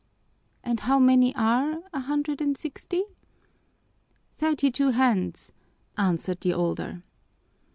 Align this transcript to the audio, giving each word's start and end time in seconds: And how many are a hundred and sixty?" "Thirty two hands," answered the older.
And 0.63 0.79
how 0.79 0.97
many 0.97 1.31
are 1.35 1.83
a 1.93 1.99
hundred 1.99 2.41
and 2.41 2.57
sixty?" 2.57 3.03
"Thirty 4.39 4.71
two 4.71 4.89
hands," 4.89 5.53
answered 5.95 6.41
the 6.41 6.53
older. 6.53 7.03